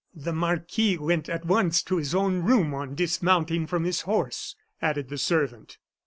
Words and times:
"The 0.15 0.33
marquis 0.33 0.97
went 0.97 1.29
at 1.29 1.45
once 1.45 1.83
to 1.83 1.97
his 1.97 2.15
own 2.15 2.41
room 2.41 2.73
on 2.73 2.95
dismounting 2.95 3.67
from 3.67 3.83
his 3.83 4.01
horse," 4.01 4.55
added 4.81 5.09
the 5.09 5.19
servant. 5.19 5.77